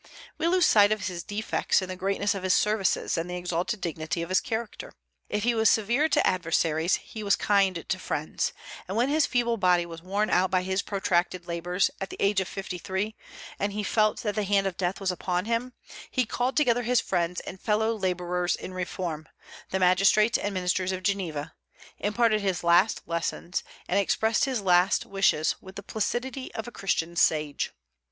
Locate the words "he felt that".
13.73-14.33